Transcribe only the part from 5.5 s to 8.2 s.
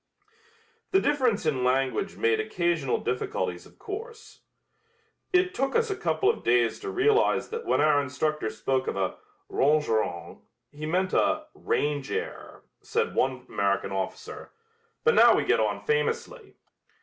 took us a couple of days to realize that when our